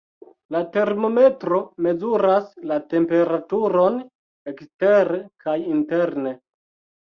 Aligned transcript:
La 0.53 0.61
termometro 0.77 1.59
mezuras 1.89 2.49
la 2.73 2.79
temperaturon 2.95 4.01
ekstere 4.57 5.23
kaj 5.47 5.59
interne. 5.79 6.37